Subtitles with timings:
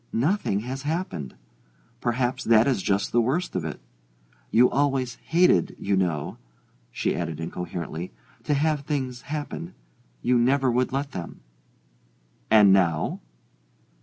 [0.11, 1.35] "Nothing has happened
[1.99, 3.79] perhaps that is just the worst of it.
[4.49, 6.39] You always hated, you know,"
[6.91, 8.11] she added incoherently,
[8.45, 9.75] "to have things happen:
[10.23, 11.41] you never would let them."
[12.49, 13.19] "And now